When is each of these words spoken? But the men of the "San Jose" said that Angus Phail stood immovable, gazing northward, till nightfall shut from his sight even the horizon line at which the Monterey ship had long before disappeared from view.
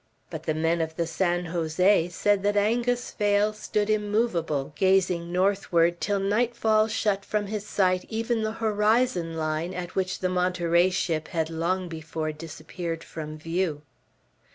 But 0.31 0.45
the 0.49 0.55
men 0.55 0.81
of 0.81 0.95
the 0.95 1.05
"San 1.05 1.45
Jose" 1.45 2.09
said 2.09 2.41
that 2.41 2.57
Angus 2.57 3.11
Phail 3.11 3.53
stood 3.53 3.87
immovable, 3.87 4.73
gazing 4.75 5.31
northward, 5.31 6.01
till 6.01 6.19
nightfall 6.19 6.87
shut 6.87 7.23
from 7.23 7.45
his 7.45 7.67
sight 7.67 8.05
even 8.09 8.41
the 8.41 8.53
horizon 8.53 9.37
line 9.37 9.75
at 9.75 9.93
which 9.93 10.17
the 10.17 10.27
Monterey 10.27 10.89
ship 10.89 11.27
had 11.27 11.51
long 11.51 11.87
before 11.87 12.31
disappeared 12.31 13.03
from 13.03 13.37
view. 13.37 13.83